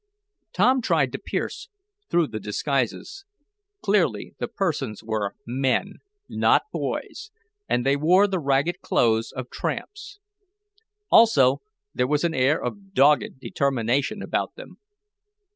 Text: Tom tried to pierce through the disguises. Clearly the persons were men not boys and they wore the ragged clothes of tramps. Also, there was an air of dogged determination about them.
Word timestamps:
Tom 0.53 0.81
tried 0.81 1.11
to 1.11 1.19
pierce 1.19 1.69
through 2.09 2.25
the 2.29 2.39
disguises. 2.39 3.23
Clearly 3.85 4.33
the 4.39 4.47
persons 4.47 5.03
were 5.03 5.35
men 5.45 5.99
not 6.27 6.63
boys 6.71 7.29
and 7.69 7.85
they 7.85 7.95
wore 7.95 8.25
the 8.25 8.39
ragged 8.39 8.81
clothes 8.81 9.31
of 9.31 9.51
tramps. 9.51 10.17
Also, 11.11 11.61
there 11.93 12.07
was 12.07 12.23
an 12.23 12.33
air 12.33 12.59
of 12.59 12.95
dogged 12.95 13.39
determination 13.39 14.23
about 14.23 14.55
them. 14.55 14.77